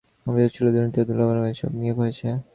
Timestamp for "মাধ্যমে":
1.39-1.55